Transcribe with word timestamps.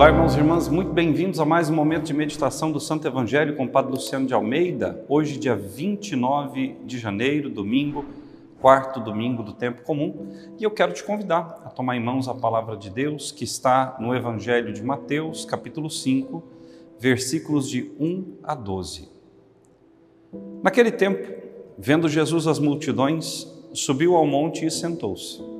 Olá, 0.00 0.08
irmãos 0.08 0.34
e 0.34 0.38
irmãs, 0.38 0.66
muito 0.66 0.94
bem-vindos 0.94 1.38
a 1.40 1.44
mais 1.44 1.68
um 1.68 1.74
momento 1.74 2.04
de 2.04 2.14
meditação 2.14 2.72
do 2.72 2.80
Santo 2.80 3.06
Evangelho 3.06 3.54
com 3.54 3.64
o 3.64 3.68
Padre 3.68 3.90
Luciano 3.90 4.26
de 4.26 4.32
Almeida. 4.32 5.04
Hoje, 5.06 5.38
dia 5.38 5.54
29 5.54 6.76
de 6.86 6.98
janeiro, 6.98 7.50
domingo, 7.50 8.06
quarto 8.62 8.98
domingo 8.98 9.42
do 9.42 9.52
tempo 9.52 9.82
comum, 9.82 10.32
e 10.58 10.64
eu 10.64 10.70
quero 10.70 10.94
te 10.94 11.04
convidar 11.04 11.60
a 11.66 11.68
tomar 11.68 11.96
em 11.96 12.02
mãos 12.02 12.28
a 12.28 12.34
palavra 12.34 12.78
de 12.78 12.88
Deus 12.88 13.30
que 13.30 13.44
está 13.44 13.98
no 14.00 14.14
Evangelho 14.14 14.72
de 14.72 14.82
Mateus, 14.82 15.44
capítulo 15.44 15.90
5, 15.90 16.42
versículos 16.98 17.68
de 17.68 17.92
1 18.00 18.38
a 18.42 18.54
12. 18.54 19.06
Naquele 20.62 20.92
tempo, 20.92 21.30
vendo 21.76 22.08
Jesus 22.08 22.46
as 22.46 22.58
multidões, 22.58 23.46
subiu 23.74 24.16
ao 24.16 24.26
monte 24.26 24.64
e 24.64 24.70
sentou-se. 24.70 25.59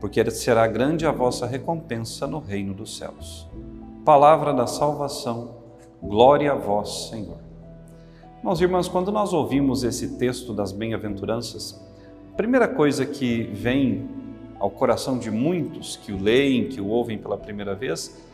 porque 0.00 0.28
será 0.30 0.66
grande 0.66 1.06
a 1.06 1.12
vossa 1.12 1.46
recompensa 1.46 2.26
no 2.26 2.38
reino 2.38 2.72
dos 2.72 2.96
céus. 2.96 3.48
Palavra 4.04 4.52
da 4.52 4.66
salvação, 4.66 5.56
glória 6.02 6.52
a 6.52 6.54
vós, 6.54 7.08
Senhor. 7.10 7.38
Meus 8.42 8.60
irmãos, 8.60 8.88
quando 8.88 9.10
nós 9.10 9.32
ouvimos 9.32 9.82
esse 9.82 10.16
texto 10.16 10.54
das 10.54 10.70
bem-aventuranças, 10.70 11.84
a 12.32 12.36
primeira 12.36 12.68
coisa 12.68 13.04
que 13.04 13.42
vem 13.52 14.08
ao 14.60 14.70
coração 14.70 15.18
de 15.18 15.30
muitos 15.30 15.96
que 15.96 16.12
o 16.12 16.22
leem, 16.22 16.68
que 16.68 16.80
o 16.80 16.86
ouvem 16.86 17.18
pela 17.18 17.36
primeira 17.36 17.74
vez, 17.74 18.24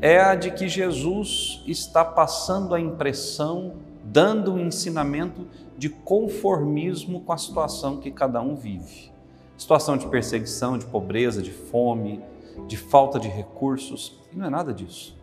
é 0.00 0.18
a 0.18 0.34
de 0.34 0.50
que 0.50 0.68
Jesus 0.68 1.62
está 1.66 2.04
passando 2.04 2.74
a 2.74 2.80
impressão, 2.80 3.74
dando 4.04 4.52
um 4.52 4.60
ensinamento 4.60 5.46
de 5.76 5.88
conformismo 5.88 7.20
com 7.20 7.32
a 7.32 7.38
situação 7.38 7.96
que 7.96 8.10
cada 8.10 8.40
um 8.40 8.54
vive 8.54 9.13
situação 9.56 9.96
de 9.96 10.06
perseguição, 10.06 10.78
de 10.78 10.86
pobreza, 10.86 11.42
de 11.42 11.50
fome, 11.50 12.22
de 12.66 12.76
falta 12.76 13.18
de 13.18 13.28
recursos, 13.28 14.20
e 14.32 14.36
não 14.36 14.46
é 14.46 14.50
nada 14.50 14.72
disso. 14.72 15.16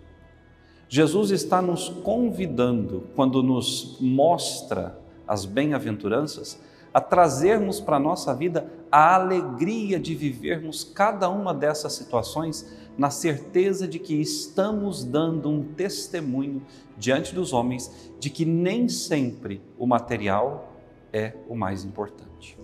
Jesus 0.87 1.31
está 1.31 1.61
nos 1.61 1.87
convidando, 1.87 3.07
quando 3.15 3.41
nos 3.41 3.97
mostra 4.01 4.99
as 5.27 5.45
bem-aventuranças, 5.45 6.59
a 6.93 6.99
trazermos 6.99 7.79
para 7.79 7.95
a 7.95 7.99
nossa 7.99 8.35
vida 8.35 8.69
a 8.91 9.15
alegria 9.15 9.97
de 9.97 10.13
vivermos 10.13 10.83
cada 10.83 11.29
uma 11.29 11.53
dessas 11.53 11.93
situações 11.93 12.69
na 12.97 13.09
certeza 13.09 13.87
de 13.87 13.97
que 13.97 14.15
estamos 14.15 15.05
dando 15.05 15.49
um 15.49 15.63
testemunho 15.63 16.61
diante 16.97 17.33
dos 17.33 17.53
homens 17.53 18.11
de 18.19 18.29
que 18.29 18.43
nem 18.43 18.89
sempre 18.89 19.61
o 19.79 19.87
material 19.87 20.73
é 21.13 21.33
o 21.47 21.55
mais 21.55 21.85
importante. 21.85 22.57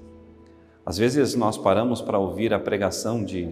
Às 0.88 0.98
vezes 0.98 1.36
nós 1.36 1.58
paramos 1.58 2.02
para 2.02 2.18
ouvir 2.18 2.54
a 2.54 2.60
pregação 2.60 3.22
de 3.22 3.50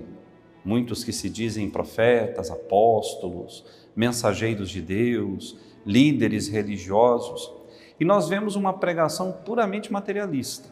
muitos 0.63 1.03
que 1.03 1.11
se 1.11 1.29
dizem 1.29 1.69
profetas, 1.69 2.49
apóstolos, 2.49 3.65
mensageiros 3.93 4.69
de 4.69 4.81
Deus, 4.81 5.57
líderes 5.85 6.47
religiosos, 6.47 7.51
e 7.99 8.05
nós 8.05 8.29
vemos 8.29 8.55
uma 8.55 8.71
pregação 8.71 9.33
puramente 9.33 9.91
materialista. 9.91 10.69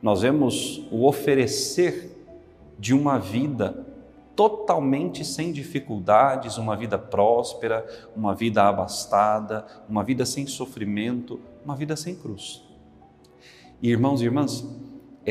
Nós 0.00 0.22
vemos 0.22 0.88
o 0.90 1.06
oferecer 1.06 2.16
de 2.78 2.94
uma 2.94 3.18
vida 3.18 3.86
totalmente 4.34 5.22
sem 5.22 5.52
dificuldades, 5.52 6.56
uma 6.56 6.74
vida 6.78 6.96
próspera, 6.96 7.84
uma 8.16 8.34
vida 8.34 8.62
abastada, 8.62 9.66
uma 9.86 10.02
vida 10.02 10.24
sem 10.24 10.46
sofrimento, 10.46 11.38
uma 11.62 11.76
vida 11.76 11.94
sem 11.94 12.14
cruz. 12.14 12.64
E 13.82 13.90
irmãos 13.90 14.22
e 14.22 14.24
irmãs, 14.24 14.66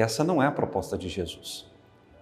essa 0.01 0.23
não 0.23 0.41
é 0.41 0.47
a 0.47 0.51
proposta 0.51 0.97
de 0.97 1.09
Jesus. 1.09 1.65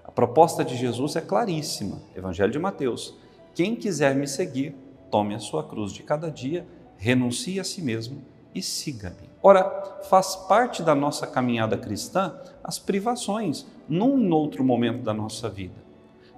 A 0.03 0.11
proposta 0.11 0.63
de 0.63 0.75
Jesus 0.75 1.15
é 1.15 1.21
claríssima. 1.21 2.01
Evangelho 2.15 2.51
de 2.51 2.59
Mateus. 2.59 3.15
Quem 3.55 3.75
quiser 3.75 4.15
me 4.15 4.27
seguir, 4.27 4.75
tome 5.09 5.35
a 5.35 5.39
sua 5.39 5.63
cruz 5.63 5.93
de 5.93 6.03
cada 6.03 6.29
dia, 6.29 6.65
renuncie 6.97 7.59
a 7.59 7.63
si 7.63 7.81
mesmo 7.81 8.21
e 8.53 8.61
siga-me. 8.61 9.29
Ora, 9.41 9.99
faz 10.09 10.35
parte 10.35 10.83
da 10.83 10.93
nossa 10.93 11.25
caminhada 11.25 11.77
cristã 11.77 12.35
as 12.63 12.77
privações, 12.77 13.65
num 13.87 14.31
outro 14.33 14.63
momento 14.63 15.03
da 15.03 15.13
nossa 15.13 15.49
vida. 15.49 15.75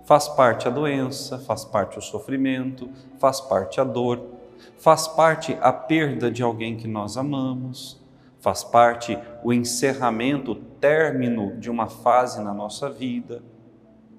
Faz 0.06 0.28
parte 0.28 0.68
a 0.68 0.72
doença, 0.72 1.38
faz 1.40 1.66
parte 1.66 1.98
o 1.98 2.02
sofrimento, 2.02 2.90
faz 3.20 3.40
parte 3.42 3.80
a 3.80 3.84
dor, 3.84 4.22
faz 4.78 5.08
parte 5.08 5.58
a 5.62 5.72
perda 5.72 6.30
de 6.30 6.44
alguém 6.44 6.76
que 6.76 6.88
nós 6.88 7.18
amamos, 7.18 8.00
faz 8.40 8.64
parte 8.64 9.18
o 9.44 9.54
encerramento, 9.54 10.62
término 10.84 11.56
de 11.56 11.72
uma 11.72 11.88
fase 11.88 12.44
na 12.44 12.54
nossa 12.54 12.90
vida. 12.90 13.42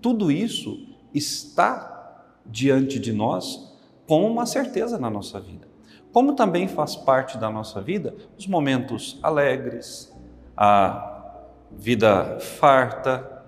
Tudo 0.01 0.33
isso 0.33 0.89
está 1.13 2.25
diante 2.47 2.99
de 2.99 3.13
nós 3.13 3.77
com 4.07 4.27
uma 4.27 4.47
certeza 4.47 4.99
na 4.99 5.11
nossa 5.11 5.39
vida. 5.39 5.69
Como 6.11 6.33
também 6.33 6.67
faz 6.67 6.97
parte 6.97 7.37
da 7.37 7.51
nossa 7.51 7.83
vida 7.83 8.15
os 8.39 8.47
momentos 8.47 9.19
alegres, 9.23 10.11
a 10.57 11.35
vida 11.71 12.39
farta, 12.41 13.45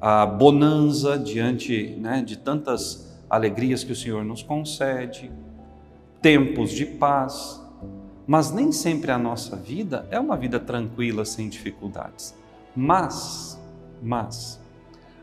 a 0.00 0.24
bonança 0.24 1.18
diante 1.18 1.94
né, 2.00 2.22
de 2.22 2.38
tantas 2.38 3.14
alegrias 3.28 3.84
que 3.84 3.92
o 3.92 3.96
Senhor 3.96 4.24
nos 4.24 4.42
concede, 4.42 5.30
tempos 6.22 6.70
de 6.70 6.86
paz, 6.86 7.62
mas 8.26 8.50
nem 8.50 8.72
sempre 8.72 9.10
a 9.10 9.18
nossa 9.18 9.54
vida 9.54 10.08
é 10.10 10.18
uma 10.18 10.34
vida 10.34 10.58
tranquila, 10.58 11.26
sem 11.26 11.50
dificuldades. 11.50 12.34
Mas, 12.74 13.60
mas, 14.02 14.60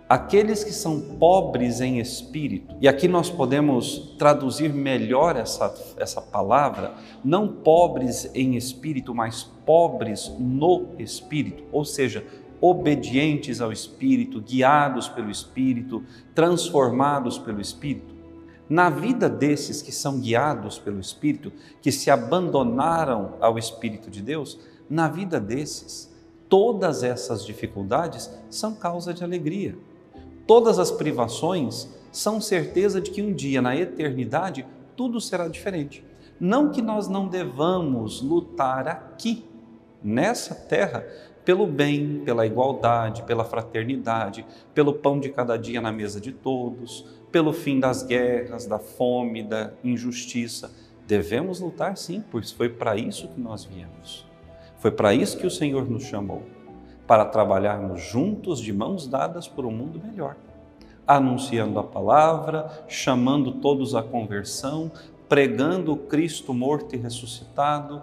aqueles 0.08 0.64
que 0.64 0.74
são 0.74 1.00
pobres 1.20 1.82
em 1.82 2.00
espírito, 2.00 2.76
e 2.80 2.88
aqui 2.88 3.08
nós 3.08 3.30
podemos 3.30 4.16
traduzir 4.18 4.74
melhor 4.74 5.36
essa, 5.36 5.74
essa 5.98 6.22
palavra, 6.22 6.94
não 7.24 7.48
pobres 7.48 8.30
em 8.34 8.56
espírito, 8.56 9.14
mas 9.14 9.44
pobres 9.66 10.32
no 10.40 10.88
espírito, 10.98 11.64
ou 11.72 11.84
seja, 11.84 12.26
obedientes 12.62 13.60
ao 13.60 13.72
Espírito, 13.72 14.40
guiados 14.40 15.10
pelo 15.10 15.32
Espírito, 15.32 16.06
transformados 16.36 17.40
pelo 17.40 17.60
Espírito. 17.60 18.14
Na 18.70 18.90
vida 18.90 19.28
desses 19.28 19.82
que 19.82 19.92
são 19.92 20.20
guiados 20.20 20.78
pelo 20.78 21.00
Espírito, 21.00 21.52
que 21.82 21.92
se 21.92 22.12
abandonaram 22.12 23.34
ao 23.42 23.58
Espírito 23.58 24.12
de 24.12 24.22
Deus, 24.22 24.60
na 24.88 25.08
vida 25.08 25.40
desses, 25.40 26.11
todas 26.52 27.02
essas 27.02 27.46
dificuldades 27.46 28.30
são 28.50 28.76
causa 28.76 29.14
de 29.14 29.24
alegria. 29.24 29.74
Todas 30.46 30.80
as 30.80 30.92
privações 30.92 31.88
são 32.12 32.42
certeza 32.42 33.00
de 33.00 33.10
que 33.10 33.22
um 33.22 33.34
dia 33.34 33.62
na 33.62 33.74
eternidade 33.74 34.68
tudo 34.98 35.22
será 35.22 35.48
diferente. 35.48 36.04
Não 36.38 36.70
que 36.70 36.82
nós 36.82 37.08
não 37.08 37.26
devamos 37.26 38.22
lutar 38.22 38.86
aqui, 38.86 39.46
nessa 40.04 40.54
terra, 40.54 41.08
pelo 41.46 41.66
bem, 41.66 42.22
pela 42.26 42.46
igualdade, 42.46 43.24
pela 43.24 43.46
fraternidade, 43.46 44.46
pelo 44.74 44.96
pão 44.96 45.22
de 45.22 45.30
cada 45.30 45.56
dia 45.56 45.80
na 45.80 45.92
mesa 45.92 46.20
de 46.20 46.34
todos, 46.34 47.06
pelo 47.32 47.54
fim 47.54 47.80
das 47.80 48.04
guerras, 48.04 48.66
da 48.66 48.78
fome, 48.78 49.42
da 49.42 49.72
injustiça. 49.82 50.70
Devemos 51.08 51.62
lutar 51.62 51.96
sim, 51.96 52.22
pois 52.30 52.52
foi 52.52 52.68
para 52.68 52.98
isso 52.98 53.30
que 53.30 53.40
nós 53.40 53.64
viemos. 53.64 54.30
Foi 54.82 54.90
para 54.90 55.14
isso 55.14 55.38
que 55.38 55.46
o 55.46 55.52
Senhor 55.52 55.88
nos 55.88 56.06
chamou 56.06 56.42
para 57.06 57.24
trabalharmos 57.24 58.02
juntos, 58.02 58.60
de 58.60 58.74
mãos 58.74 59.06
dadas, 59.06 59.48
por 59.48 59.64
um 59.64 59.72
mundo 59.72 60.02
melhor, 60.04 60.36
anunciando 61.06 61.78
a 61.78 61.84
palavra, 61.84 62.84
chamando 62.88 63.52
todos 63.52 63.94
à 63.94 64.02
conversão, 64.02 64.92
pregando 65.30 65.94
o 65.94 65.98
Cristo 65.98 66.52
morto 66.52 66.96
e 66.96 66.98
ressuscitado, 66.98 68.02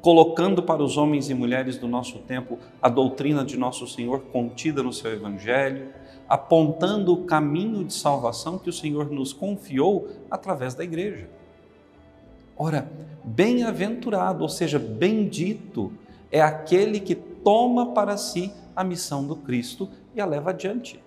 colocando 0.00 0.62
para 0.62 0.82
os 0.82 0.96
homens 0.96 1.28
e 1.28 1.34
mulheres 1.34 1.76
do 1.76 1.86
nosso 1.86 2.20
tempo 2.20 2.58
a 2.80 2.88
doutrina 2.88 3.44
de 3.44 3.58
nosso 3.58 3.86
Senhor 3.86 4.20
contida 4.32 4.82
no 4.82 4.94
seu 4.94 5.12
Evangelho, 5.12 5.90
apontando 6.26 7.12
o 7.12 7.24
caminho 7.26 7.84
de 7.84 7.92
salvação 7.92 8.58
que 8.58 8.70
o 8.70 8.72
Senhor 8.72 9.10
nos 9.10 9.34
confiou 9.34 10.08
através 10.30 10.74
da 10.74 10.82
igreja. 10.82 11.28
Ora, 12.56 12.90
bem-aventurado, 13.34 14.42
ou 14.42 14.48
seja, 14.48 14.78
bendito, 14.78 15.92
é 16.30 16.40
aquele 16.40 17.00
que 17.00 17.14
toma 17.14 17.92
para 17.92 18.16
si 18.16 18.52
a 18.74 18.84
missão 18.84 19.26
do 19.26 19.36
Cristo 19.36 19.88
e 20.14 20.20
a 20.20 20.26
leva 20.26 20.50
adiante. 20.50 21.02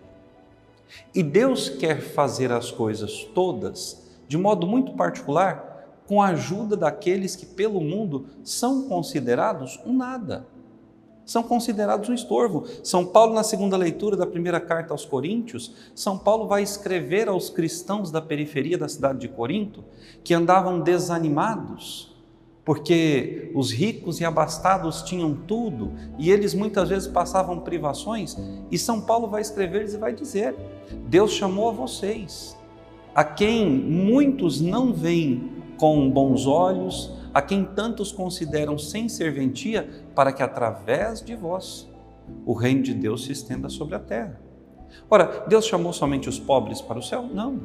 E 1.13 1.23
Deus 1.23 1.69
quer 1.69 2.01
fazer 2.01 2.51
as 2.51 2.71
coisas 2.71 3.23
todas 3.33 4.01
de 4.27 4.37
modo 4.37 4.65
muito 4.65 4.93
particular 4.93 5.71
com 6.07 6.21
a 6.21 6.27
ajuda 6.27 6.75
daqueles 6.77 7.35
que 7.35 7.45
pelo 7.45 7.81
mundo 7.81 8.27
são 8.43 8.83
considerados 8.87 9.79
um 9.85 9.93
nada. 9.93 10.47
São 11.25 11.43
considerados 11.43 12.09
um 12.09 12.13
estorvo. 12.13 12.65
São 12.83 13.05
Paulo, 13.05 13.33
na 13.33 13.43
segunda 13.43 13.77
leitura 13.77 14.17
da 14.17 14.25
primeira 14.25 14.59
carta 14.59 14.93
aos 14.93 15.05
Coríntios, 15.05 15.73
São 15.95 16.17
Paulo 16.17 16.47
vai 16.47 16.63
escrever 16.63 17.29
aos 17.29 17.49
cristãos 17.49 18.11
da 18.11 18.21
periferia 18.21 18.77
da 18.77 18.89
cidade 18.89 19.19
de 19.19 19.27
Corinto 19.27 19.83
que 20.23 20.33
andavam 20.33 20.81
desanimados, 20.81 22.10
porque 22.63 23.51
os 23.55 23.71
ricos 23.71 24.19
e 24.19 24.25
abastados 24.25 25.01
tinham 25.01 25.33
tudo 25.33 25.93
e 26.17 26.29
eles 26.29 26.53
muitas 26.53 26.89
vezes 26.89 27.07
passavam 27.07 27.59
privações. 27.59 28.37
E 28.69 28.77
São 28.77 29.01
Paulo 29.01 29.27
vai 29.27 29.41
escrever-lhes 29.41 29.93
e 29.93 29.97
vai 29.97 30.13
dizer: 30.13 30.55
Deus 31.07 31.31
chamou 31.31 31.69
a 31.69 31.73
vocês, 31.73 32.57
a 33.15 33.23
quem 33.23 33.67
muitos 33.67 34.61
não 34.61 34.93
veem 34.93 35.51
com 35.77 36.09
bons 36.09 36.45
olhos, 36.45 37.11
a 37.33 37.41
quem 37.41 37.65
tantos 37.65 38.11
consideram 38.11 38.77
sem 38.77 39.09
serventia, 39.09 40.05
para 40.13 40.31
que 40.31 40.43
através 40.43 41.21
de 41.21 41.35
vós 41.35 41.89
o 42.45 42.53
reino 42.53 42.83
de 42.83 42.93
Deus 42.93 43.25
se 43.25 43.31
estenda 43.31 43.69
sobre 43.69 43.95
a 43.95 43.99
terra. 43.99 44.39
Ora, 45.09 45.45
Deus 45.47 45.65
chamou 45.65 45.93
somente 45.93 46.29
os 46.29 46.39
pobres 46.39 46.81
para 46.81 46.99
o 46.99 47.01
céu? 47.01 47.23
Não. 47.23 47.61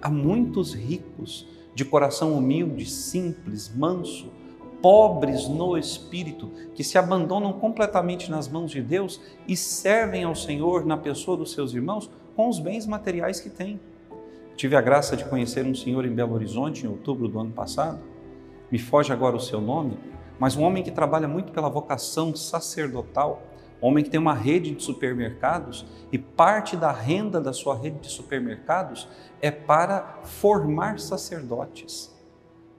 Há 0.00 0.10
muitos 0.10 0.74
ricos, 0.74 1.46
de 1.76 1.84
coração 1.84 2.32
humilde, 2.32 2.86
simples, 2.86 3.70
manso, 3.76 4.32
pobres 4.80 5.46
no 5.46 5.76
espírito, 5.76 6.50
que 6.74 6.82
se 6.82 6.96
abandonam 6.96 7.52
completamente 7.52 8.30
nas 8.30 8.48
mãos 8.48 8.70
de 8.70 8.80
Deus 8.80 9.20
e 9.46 9.54
servem 9.54 10.24
ao 10.24 10.34
Senhor 10.34 10.86
na 10.86 10.96
pessoa 10.96 11.36
dos 11.36 11.52
seus 11.52 11.74
irmãos 11.74 12.10
com 12.34 12.48
os 12.48 12.58
bens 12.58 12.86
materiais 12.86 13.40
que 13.40 13.50
têm. 13.50 13.78
Tive 14.56 14.74
a 14.74 14.80
graça 14.80 15.18
de 15.18 15.26
conhecer 15.26 15.66
um 15.66 15.74
senhor 15.74 16.06
em 16.06 16.14
Belo 16.14 16.32
Horizonte 16.32 16.86
em 16.86 16.88
outubro 16.88 17.28
do 17.28 17.38
ano 17.38 17.52
passado. 17.52 18.00
Me 18.70 18.78
foge 18.78 19.12
agora 19.12 19.36
o 19.36 19.40
seu 19.40 19.60
nome, 19.60 19.98
mas 20.38 20.56
um 20.56 20.62
homem 20.62 20.82
que 20.82 20.90
trabalha 20.90 21.28
muito 21.28 21.52
pela 21.52 21.68
vocação 21.68 22.34
sacerdotal, 22.34 23.42
homem 23.80 24.02
que 24.02 24.10
tem 24.10 24.20
uma 24.20 24.34
rede 24.34 24.72
de 24.72 24.82
supermercados 24.82 25.86
e 26.10 26.18
parte 26.18 26.76
da 26.76 26.90
renda 26.90 27.40
da 27.40 27.52
sua 27.52 27.76
rede 27.76 27.98
de 28.00 28.08
supermercados 28.08 29.08
é 29.40 29.50
para 29.50 30.20
formar 30.24 30.98
sacerdotes, 30.98 32.14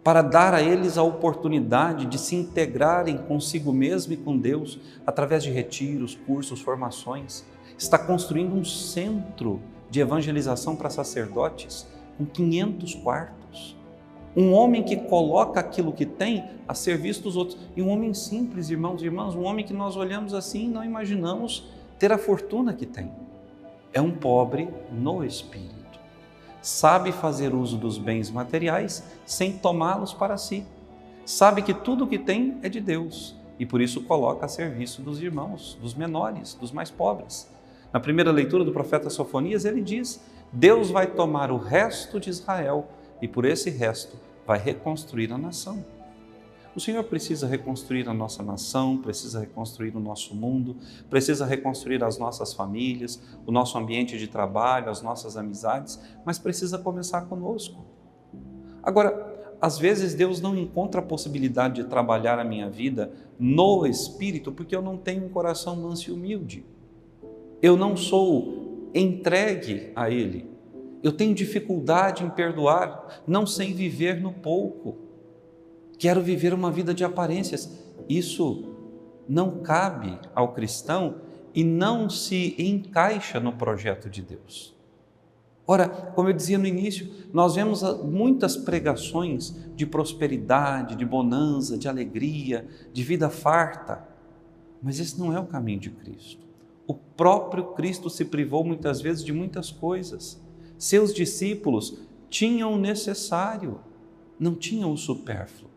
para 0.03 0.21
dar 0.21 0.53
a 0.53 0.61
eles 0.61 0.97
a 0.97 1.03
oportunidade 1.03 2.05
de 2.05 2.17
se 2.17 2.35
integrarem 2.35 3.17
consigo 3.17 3.71
mesmo 3.71 4.13
e 4.13 4.17
com 4.17 4.37
Deus 4.37 4.79
através 5.05 5.43
de 5.43 5.51
retiros, 5.51 6.15
cursos, 6.15 6.61
formações. 6.61 7.45
Está 7.77 7.97
construindo 7.97 8.55
um 8.55 8.63
centro 8.63 9.61
de 9.89 9.99
evangelização 9.99 10.75
para 10.75 10.89
sacerdotes 10.89 11.87
com 12.17 12.25
500 12.25 12.95
quartos. 12.95 13.46
Um 14.37 14.53
homem 14.53 14.83
que 14.83 14.95
coloca 14.95 15.59
aquilo 15.59 15.91
que 15.91 16.05
tem 16.05 16.45
a 16.67 16.75
serviço 16.75 17.23
dos 17.23 17.35
outros. 17.35 17.57
E 17.75 17.81
um 17.81 17.89
homem 17.89 18.13
simples, 18.13 18.69
irmãos 18.69 19.01
e 19.01 19.05
irmãs, 19.05 19.33
um 19.33 19.43
homem 19.43 19.65
que 19.65 19.73
nós 19.73 19.95
olhamos 19.95 20.31
assim 20.31 20.65
e 20.65 20.67
não 20.67 20.85
imaginamos 20.85 21.67
ter 21.97 22.11
a 22.11 22.19
fortuna 22.19 22.71
que 22.71 22.85
tem. 22.85 23.11
É 23.91 23.99
um 23.99 24.11
pobre 24.11 24.69
no 24.91 25.23
espírito. 25.23 25.75
Sabe 26.61 27.11
fazer 27.11 27.55
uso 27.55 27.77
dos 27.77 27.97
bens 27.97 28.29
materiais 28.29 29.03
sem 29.25 29.53
tomá-los 29.53 30.13
para 30.13 30.37
si. 30.37 30.63
Sabe 31.25 31.63
que 31.63 31.73
tudo 31.73 32.03
o 32.03 32.07
que 32.07 32.19
tem 32.19 32.59
é 32.61 32.69
de 32.69 32.79
Deus 32.79 33.35
e 33.57 33.65
por 33.65 33.81
isso 33.81 34.03
coloca 34.03 34.45
a 34.45 34.49
serviço 34.49 35.01
dos 35.01 35.19
irmãos, 35.19 35.79
dos 35.81 35.95
menores, 35.95 36.53
dos 36.53 36.71
mais 36.71 36.91
pobres. 36.91 37.49
Na 37.91 37.99
primeira 37.99 38.31
leitura 38.31 38.63
do 38.63 38.71
profeta 38.71 39.09
Sofonias, 39.09 39.65
ele 39.65 39.81
diz: 39.81 40.21
Deus 40.53 40.91
vai 40.91 41.07
tomar 41.07 41.49
o 41.49 41.57
resto 41.57 42.19
de 42.19 42.29
Israel 42.29 42.87
e 43.19 43.27
por 43.27 43.43
esse 43.43 43.71
resto 43.71 44.26
vai 44.47 44.57
reconstruir 44.57 45.31
a 45.31 45.37
nação. 45.37 45.85
O 46.75 46.79
Senhor 46.79 47.03
precisa 47.03 47.45
reconstruir 47.45 48.07
a 48.07 48.13
nossa 48.13 48.41
nação, 48.41 48.97
precisa 48.97 49.39
reconstruir 49.39 49.95
o 49.95 49.99
nosso 49.99 50.33
mundo, 50.33 50.77
precisa 51.09 51.45
reconstruir 51.45 52.03
as 52.03 52.17
nossas 52.17 52.53
famílias, 52.53 53.21
o 53.45 53.51
nosso 53.51 53.77
ambiente 53.77 54.17
de 54.17 54.27
trabalho, 54.27 54.89
as 54.89 55.01
nossas 55.01 55.37
amizades, 55.37 55.99
mas 56.25 56.39
precisa 56.39 56.77
começar 56.77 57.21
conosco. 57.21 57.85
Agora, 58.81 59.55
às 59.59 59.77
vezes 59.77 60.15
Deus 60.15 60.39
não 60.39 60.57
encontra 60.57 61.01
a 61.01 61.03
possibilidade 61.03 61.83
de 61.83 61.89
trabalhar 61.89 62.39
a 62.39 62.43
minha 62.43 62.69
vida 62.69 63.11
no 63.37 63.85
espírito 63.85 64.51
porque 64.51 64.75
eu 64.75 64.81
não 64.81 64.97
tenho 64.97 65.25
um 65.25 65.29
coração 65.29 65.75
manso 65.75 66.09
e 66.09 66.13
humilde 66.13 66.63
eu 67.61 67.75
não 67.75 67.95
sou 67.95 68.89
entregue 68.93 69.91
a 69.95 70.09
Ele. 70.09 70.56
Eu 71.03 71.11
tenho 71.11 71.33
dificuldade 71.33 72.23
em 72.23 72.29
perdoar, 72.29 73.21
não 73.27 73.45
sei 73.45 73.73
viver 73.73 74.19
no 74.19 74.33
pouco. 74.33 74.97
Quero 75.97 76.21
viver 76.21 76.53
uma 76.53 76.71
vida 76.71 76.93
de 76.93 77.03
aparências. 77.03 77.71
Isso 78.09 78.73
não 79.27 79.59
cabe 79.59 80.19
ao 80.33 80.53
cristão 80.53 81.15
e 81.53 81.63
não 81.63 82.09
se 82.09 82.55
encaixa 82.57 83.39
no 83.39 83.53
projeto 83.53 84.09
de 84.09 84.21
Deus. 84.21 84.75
Ora, 85.69 85.89
como 85.89 86.29
eu 86.29 86.33
dizia 86.33 86.57
no 86.57 86.65
início, 86.65 87.11
nós 87.33 87.55
vemos 87.55 87.81
muitas 88.03 88.55
pregações 88.55 89.53
de 89.75 89.85
prosperidade, 89.85 90.95
de 90.95 91.05
bonança, 91.05 91.77
de 91.77 91.89
alegria, 91.89 92.65
de 92.93 93.03
vida 93.03 93.29
farta, 93.29 94.07
mas 94.81 94.99
esse 94.99 95.19
não 95.19 95.35
é 95.35 95.39
o 95.39 95.45
caminho 95.45 95.79
de 95.79 95.89
Cristo. 95.89 96.45
O 96.87 96.93
próprio 96.93 97.73
Cristo 97.73 98.09
se 98.09 98.23
privou 98.23 98.63
muitas 98.63 99.01
vezes 99.01 99.25
de 99.25 99.33
muitas 99.33 99.69
coisas. 99.69 100.41
Seus 100.77 101.13
discípulos 101.13 101.99
tinham 102.29 102.73
o 102.73 102.77
necessário, 102.77 103.79
não 104.39 104.53
tinham 104.53 104.91
o 104.91 104.97
supérfluo. 104.97 105.69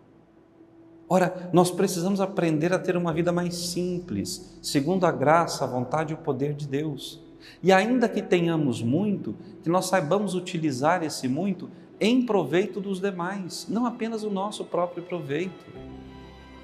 Ora, 1.08 1.50
nós 1.52 1.70
precisamos 1.70 2.20
aprender 2.20 2.72
a 2.72 2.78
ter 2.78 2.96
uma 2.96 3.12
vida 3.12 3.32
mais 3.32 3.56
simples, 3.56 4.56
segundo 4.62 5.04
a 5.04 5.10
graça, 5.10 5.64
a 5.64 5.66
vontade 5.66 6.12
e 6.12 6.14
o 6.14 6.18
poder 6.18 6.54
de 6.54 6.68
Deus. 6.68 7.20
E 7.62 7.72
ainda 7.72 8.08
que 8.08 8.22
tenhamos 8.22 8.80
muito, 8.80 9.34
que 9.62 9.68
nós 9.68 9.86
saibamos 9.86 10.34
utilizar 10.34 11.02
esse 11.02 11.26
muito 11.26 11.68
em 11.98 12.24
proveito 12.24 12.80
dos 12.80 13.00
demais, 13.00 13.66
não 13.68 13.86
apenas 13.86 14.22
o 14.22 14.30
nosso 14.30 14.64
próprio 14.64 15.02
proveito. 15.02 15.66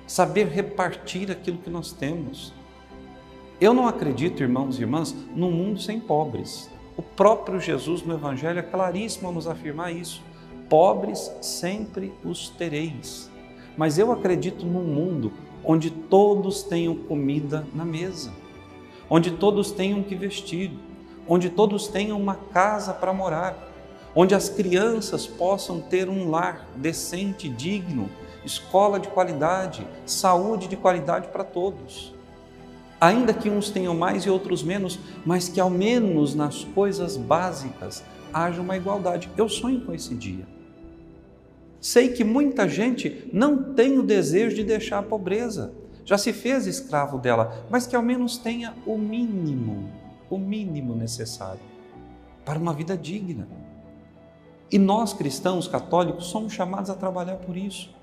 Saber 0.07 0.47
repartir 0.47 1.31
aquilo 1.31 1.59
que 1.59 1.69
nós 1.69 1.91
temos. 1.91 2.55
Eu 3.61 3.75
não 3.75 3.89
acredito, 3.89 4.43
irmãos 4.43 4.79
e 4.79 4.83
irmãs, 4.83 5.13
num 5.35 5.51
mundo 5.51 5.81
sem 5.81 5.99
pobres. 5.99 6.71
O 6.97 7.03
próprio 7.03 7.61
Jesus 7.61 8.03
no 8.03 8.15
Evangelho 8.15 8.59
é 8.59 8.63
claríssimo 8.63 9.29
a 9.29 9.33
nos 9.33 9.47
afirmar 9.47 9.93
isso. 9.93 10.23
Pobres 10.67 11.31
sempre 11.43 12.11
os 12.25 12.49
tereis. 12.49 13.31
Mas 13.77 13.99
eu 13.99 14.11
acredito 14.11 14.65
num 14.65 14.83
mundo 14.83 15.31
onde 15.63 15.91
todos 15.91 16.63
tenham 16.63 16.97
comida 16.97 17.67
na 17.75 17.85
mesa, 17.85 18.33
onde 19.11 19.33
todos 19.33 19.71
tenham 19.71 20.03
que 20.03 20.15
vestir, 20.15 20.71
onde 21.29 21.51
todos 21.51 21.87
tenham 21.87 22.19
uma 22.19 22.37
casa 22.37 22.95
para 22.95 23.13
morar, 23.13 23.71
onde 24.15 24.35
as 24.35 24.49
crianças 24.49 25.27
possam 25.27 25.81
ter 25.81 26.09
um 26.09 26.31
lar 26.31 26.67
decente, 26.77 27.47
digno, 27.47 28.09
escola 28.43 28.99
de 28.99 29.09
qualidade, 29.09 29.87
saúde 30.07 30.67
de 30.67 30.77
qualidade 30.77 31.29
para 31.29 31.45
todos 31.45 32.16
ainda 33.07 33.33
que 33.33 33.49
uns 33.49 33.71
tenham 33.71 33.95
mais 33.95 34.25
e 34.25 34.31
outros 34.31 34.63
menos, 34.63 34.99
mas 35.25 35.49
que 35.49 35.61
ao 35.61 35.71
menos 35.71 36.35
nas 36.35 36.65
coisas 36.65 37.17
básicas 37.17 38.05
haja 38.33 38.61
uma 38.61 38.77
igualdade. 38.77 39.31
Eu 39.37 39.49
sonho 39.49 39.81
com 39.81 39.95
esse 39.95 40.15
dia. 40.15 40.47
Sei 41.81 42.09
que 42.09 42.25
muita 42.25 42.69
gente 42.69 43.29
não 43.33 43.75
tem 43.75 43.99
o 43.99 44.03
desejo 44.03 44.57
de 44.57 44.65
deixar 44.65 44.99
a 44.99 45.03
pobreza, 45.03 45.73
já 46.05 46.19
se 46.19 46.33
fez 46.33 46.67
escravo 46.67 47.19
dela, 47.19 47.65
mas 47.71 47.87
que 47.87 47.97
ao 47.97 48.03
menos 48.03 48.39
tenha 48.39 48.75
o 48.87 48.97
mínimo, 48.99 49.91
o 50.29 50.39
mínimo 50.39 50.95
necessário 50.95 51.61
para 52.45 52.59
uma 52.59 52.73
vida 52.73 52.97
digna. 52.97 53.49
E 54.71 54.79
nós 54.79 55.13
cristãos 55.13 55.67
católicos 55.69 56.27
somos 56.27 56.53
chamados 56.53 56.91
a 56.91 56.95
trabalhar 56.95 57.37
por 57.37 57.57
isso. 57.57 57.96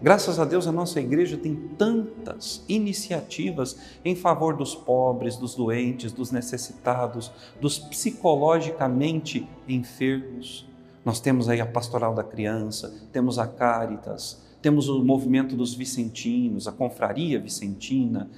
Graças 0.00 0.38
a 0.38 0.44
Deus, 0.44 0.66
a 0.66 0.72
nossa 0.72 1.00
igreja 1.00 1.36
tem 1.36 1.54
tantas 1.76 2.64
iniciativas 2.68 3.76
em 4.04 4.14
favor 4.14 4.56
dos 4.56 4.74
pobres, 4.74 5.36
dos 5.36 5.54
doentes, 5.54 6.12
dos 6.12 6.30
necessitados, 6.30 7.32
dos 7.60 7.78
psicologicamente 7.78 9.48
enfermos. 9.68 10.66
Nós 11.04 11.20
temos 11.20 11.48
aí 11.48 11.60
a 11.60 11.66
Pastoral 11.66 12.14
da 12.14 12.22
Criança, 12.22 12.94
temos 13.12 13.38
a 13.38 13.46
Caritas, 13.46 14.40
temos 14.60 14.88
o 14.88 15.02
movimento 15.04 15.56
dos 15.56 15.74
vicentinos, 15.74 16.68
a 16.68 16.72
Confraria 16.72 17.40
Vicentina, 17.40 18.30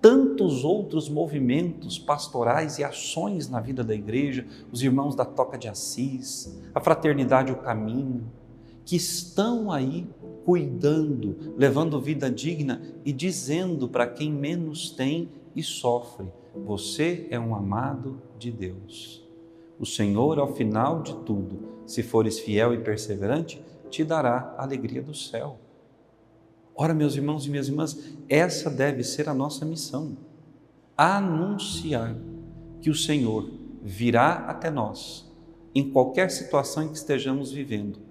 tantos 0.00 0.64
outros 0.64 1.08
movimentos 1.08 1.98
pastorais 1.98 2.78
e 2.78 2.84
ações 2.84 3.48
na 3.48 3.60
vida 3.60 3.82
da 3.82 3.94
igreja, 3.94 4.46
os 4.70 4.82
irmãos 4.82 5.14
da 5.14 5.24
Toca 5.24 5.58
de 5.58 5.68
Assis, 5.68 6.60
a 6.74 6.80
Fraternidade 6.80 7.52
o 7.52 7.56
Caminho, 7.56 8.30
que 8.84 8.96
estão 8.96 9.70
aí 9.70 10.08
cuidando, 10.46 11.54
levando 11.56 12.00
vida 12.00 12.30
digna 12.30 12.80
e 13.04 13.12
dizendo 13.12 13.88
para 13.88 14.06
quem 14.06 14.32
menos 14.32 14.90
tem 14.90 15.28
e 15.56 15.62
sofre: 15.62 16.28
você 16.54 17.26
é 17.32 17.38
um 17.38 17.52
amado 17.52 18.22
de 18.38 18.52
Deus. 18.52 19.26
O 19.76 19.84
Senhor, 19.84 20.38
ao 20.38 20.54
final 20.54 21.02
de 21.02 21.16
tudo, 21.16 21.58
se 21.84 22.00
fores 22.00 22.38
fiel 22.38 22.72
e 22.72 22.78
perseverante, 22.78 23.60
te 23.90 24.04
dará 24.04 24.54
a 24.56 24.62
alegria 24.62 25.02
do 25.02 25.12
céu. 25.12 25.58
Ora, 26.76 26.94
meus 26.94 27.16
irmãos 27.16 27.44
e 27.44 27.50
minhas 27.50 27.66
irmãs, 27.66 28.16
essa 28.28 28.70
deve 28.70 29.02
ser 29.02 29.28
a 29.28 29.34
nossa 29.34 29.64
missão: 29.64 30.16
anunciar 30.96 32.16
que 32.80 32.88
o 32.88 32.94
Senhor 32.94 33.50
virá 33.82 34.46
até 34.46 34.70
nós, 34.70 35.28
em 35.74 35.90
qualquer 35.90 36.30
situação 36.30 36.84
em 36.84 36.88
que 36.88 36.96
estejamos 36.96 37.50
vivendo, 37.50 38.05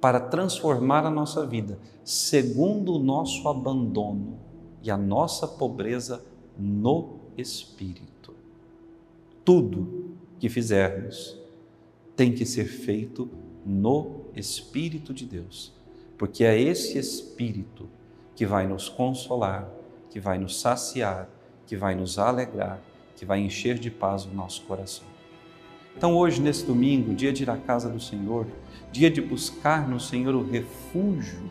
para 0.00 0.18
transformar 0.18 1.04
a 1.04 1.10
nossa 1.10 1.46
vida 1.46 1.78
segundo 2.02 2.94
o 2.94 2.98
nosso 2.98 3.46
abandono 3.48 4.38
e 4.82 4.90
a 4.90 4.96
nossa 4.96 5.46
pobreza 5.46 6.24
no 6.58 7.20
Espírito. 7.36 8.34
Tudo 9.44 10.14
que 10.38 10.48
fizermos 10.48 11.38
tem 12.16 12.32
que 12.32 12.46
ser 12.46 12.64
feito 12.64 13.28
no 13.64 14.22
Espírito 14.34 15.12
de 15.12 15.26
Deus, 15.26 15.72
porque 16.16 16.44
é 16.44 16.58
esse 16.58 16.98
Espírito 16.98 17.88
que 18.34 18.46
vai 18.46 18.66
nos 18.66 18.88
consolar, 18.88 19.70
que 20.08 20.18
vai 20.18 20.38
nos 20.38 20.60
saciar, 20.60 21.28
que 21.66 21.76
vai 21.76 21.94
nos 21.94 22.18
alegrar, 22.18 22.80
que 23.16 23.24
vai 23.24 23.40
encher 23.40 23.78
de 23.78 23.90
paz 23.90 24.24
o 24.24 24.30
nosso 24.30 24.62
coração. 24.62 25.06
Então, 25.96 26.16
hoje, 26.16 26.40
nesse 26.40 26.64
domingo, 26.64 27.14
dia 27.14 27.32
de 27.32 27.42
ir 27.42 27.50
à 27.50 27.56
casa 27.56 27.88
do 27.88 28.00
Senhor, 28.00 28.46
dia 28.92 29.10
de 29.10 29.20
buscar 29.20 29.88
no 29.88 30.00
Senhor 30.00 30.34
o 30.34 30.48
refúgio 30.48 31.50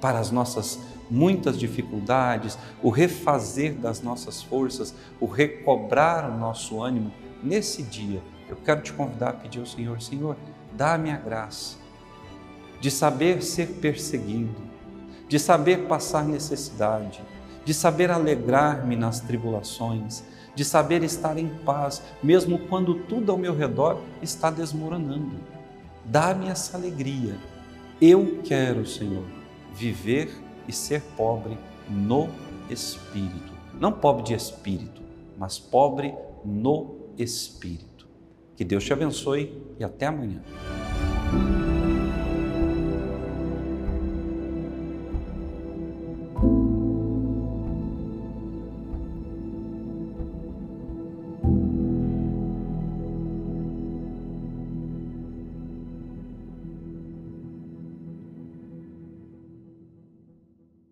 para 0.00 0.18
as 0.18 0.30
nossas 0.30 0.80
muitas 1.10 1.58
dificuldades, 1.58 2.58
o 2.82 2.90
refazer 2.90 3.74
das 3.74 4.00
nossas 4.00 4.42
forças, 4.42 4.94
o 5.20 5.26
recobrar 5.26 6.30
o 6.30 6.38
nosso 6.38 6.82
ânimo, 6.82 7.12
nesse 7.42 7.82
dia, 7.82 8.22
eu 8.48 8.56
quero 8.56 8.82
te 8.82 8.92
convidar 8.92 9.30
a 9.30 9.32
pedir 9.32 9.60
ao 9.60 9.66
Senhor: 9.66 10.00
Senhor, 10.00 10.36
dá-me 10.72 11.10
a 11.10 11.16
graça 11.16 11.76
de 12.80 12.90
saber 12.90 13.42
ser 13.42 13.66
perseguido, 13.80 14.54
de 15.26 15.38
saber 15.38 15.86
passar 15.86 16.24
necessidade, 16.24 17.22
de 17.64 17.72
saber 17.72 18.10
alegrar-me 18.10 18.96
nas 18.96 19.20
tribulações, 19.20 20.22
de 20.54 20.64
saber 20.64 21.02
estar 21.02 21.36
em 21.38 21.48
paz, 21.48 22.02
mesmo 22.22 22.58
quando 22.58 22.94
tudo 22.94 23.32
ao 23.32 23.38
meu 23.38 23.54
redor 23.54 24.00
está 24.22 24.50
desmoronando. 24.50 25.36
Dá-me 26.04 26.48
essa 26.48 26.76
alegria. 26.76 27.36
Eu 28.00 28.40
quero, 28.44 28.86
Senhor, 28.86 29.24
viver 29.72 30.30
e 30.68 30.72
ser 30.72 31.00
pobre 31.16 31.58
no 31.88 32.28
espírito. 32.68 33.52
Não 33.80 33.92
pobre 33.92 34.24
de 34.24 34.34
espírito, 34.34 35.02
mas 35.38 35.58
pobre 35.58 36.14
no 36.44 36.96
espírito. 37.18 38.06
Que 38.56 38.64
Deus 38.64 38.84
te 38.84 38.92
abençoe 38.92 39.60
e 39.78 39.84
até 39.84 40.06
amanhã. 40.06 40.40